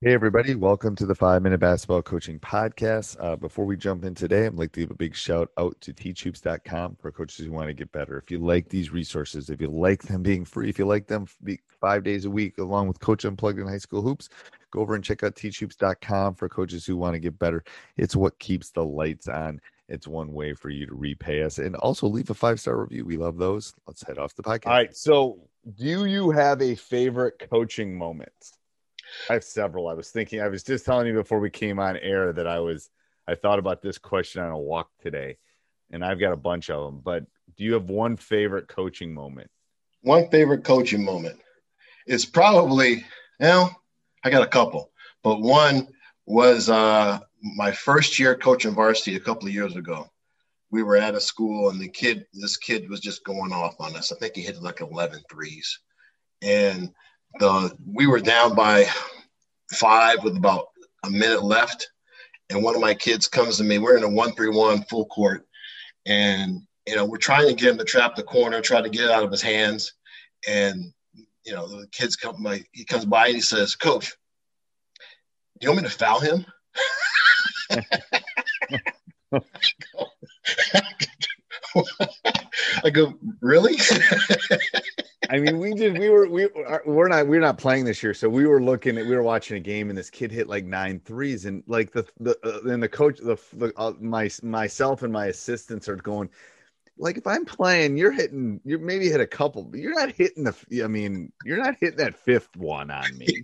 [0.00, 0.54] Hey, everybody.
[0.54, 3.16] Welcome to the Five Minute Basketball Coaching Podcast.
[3.18, 5.92] Uh, before we jump in today, I'd like to give a big shout out to
[5.92, 8.16] teachhoops.com for coaches who want to get better.
[8.16, 11.26] If you like these resources, if you like them being free, if you like them
[11.80, 14.28] five days a week, along with Coach Unplugged in High School Hoops,
[14.70, 17.64] go over and check out teachhoops.com for coaches who want to get better.
[17.96, 19.60] It's what keeps the lights on.
[19.88, 23.04] It's one way for you to repay us and also leave a five star review.
[23.04, 23.74] We love those.
[23.88, 24.66] Let's head off the podcast.
[24.66, 24.96] All right.
[24.96, 25.40] So,
[25.74, 28.52] do you have a favorite coaching moment?
[29.28, 29.88] I have several.
[29.88, 32.60] I was thinking, I was just telling you before we came on air that I
[32.60, 32.90] was,
[33.26, 35.38] I thought about this question on a walk today,
[35.90, 37.00] and I've got a bunch of them.
[37.02, 37.24] But
[37.56, 39.50] do you have one favorite coaching moment?
[40.02, 41.38] One favorite coaching moment.
[42.06, 43.04] It's probably, you
[43.40, 43.70] know,
[44.24, 44.90] I got a couple,
[45.22, 45.88] but one
[46.26, 50.08] was uh, my first year coaching varsity a couple of years ago.
[50.70, 53.96] We were at a school, and the kid, this kid was just going off on
[53.96, 54.12] us.
[54.12, 55.78] I think he hit like 11 threes.
[56.42, 56.92] And
[57.38, 58.86] the we were down by
[59.72, 60.66] five with about
[61.04, 61.90] a minute left,
[62.50, 63.78] and one of my kids comes to me.
[63.78, 65.46] We're in a one-three-one full court,
[66.06, 69.04] and you know we're trying to get him to trap the corner, try to get
[69.04, 69.94] it out of his hands,
[70.48, 70.92] and
[71.44, 72.62] you know the kids come by.
[72.72, 74.10] He comes by and he says, "Coach,
[75.60, 76.46] do you want me to foul him?"
[82.84, 83.76] I go, really?
[85.30, 85.98] I mean, we did.
[85.98, 86.28] We were.
[86.28, 86.48] We
[86.86, 87.26] we're not.
[87.26, 89.06] We're not playing this year, so we were looking at.
[89.06, 92.06] We were watching a game, and this kid hit like nine threes, and like the
[92.20, 96.30] the uh, and the coach, the, the uh, my myself and my assistants are going.
[97.00, 98.60] Like if I'm playing, you're hitting.
[98.64, 100.82] You maybe hit a couple, but you're not hitting the.
[100.82, 103.42] I mean, you're not hitting that fifth one on me.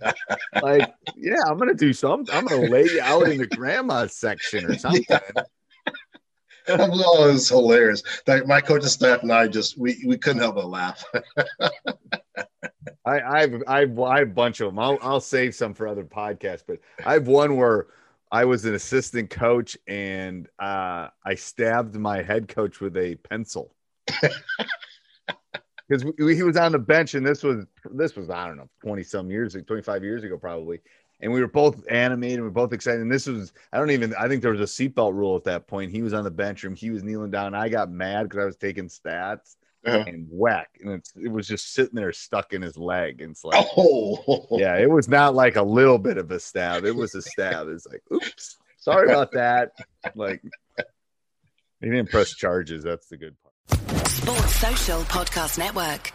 [0.61, 2.33] like, yeah, I'm gonna do something.
[2.35, 5.05] I'm gonna lay you out in the grandma section or something.
[6.69, 6.73] Oh,
[7.29, 8.03] it was hilarious.
[8.27, 11.03] Like my coaching staff and I just we, we couldn't help but laugh.
[13.05, 14.79] I, I've I've I have a bunch of them.
[14.79, 17.87] I'll I'll save some for other podcasts, but I have one where
[18.31, 23.75] I was an assistant coach and uh, I stabbed my head coach with a pencil
[25.87, 29.03] because he was on the bench and this was this was I don't know twenty
[29.03, 30.81] some years twenty five years ago probably,
[31.21, 32.39] and we were both animated.
[32.39, 33.01] We were both excited.
[33.01, 35.67] And this was, I don't even, I think there was a seatbelt rule at that
[35.67, 35.91] point.
[35.91, 36.75] He was on the bench room.
[36.75, 37.55] He was kneeling down.
[37.55, 39.55] I got mad because I was taking stats
[39.85, 40.03] uh-huh.
[40.07, 40.69] and whack.
[40.83, 43.21] And it was just sitting there stuck in his leg.
[43.21, 46.85] And it's like, oh, yeah, it was not like a little bit of a stab.
[46.85, 47.69] It was a stab.
[47.69, 49.71] It's like, oops, sorry about that.
[50.15, 50.41] Like,
[51.81, 52.83] he didn't press charges.
[52.83, 54.07] That's the good part.
[54.07, 56.11] Sports Social Podcast Network.